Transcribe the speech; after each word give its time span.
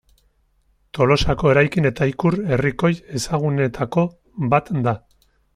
Tolosako 0.97 1.51
eraikin 1.55 1.89
eta 1.91 2.09
ikur 2.13 2.39
herrikoi 2.55 2.93
ezagunenetako 3.21 4.09
bat 4.55 4.77
da. 4.89 4.99